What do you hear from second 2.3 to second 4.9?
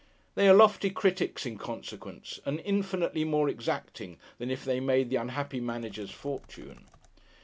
and infinitely more exacting than if they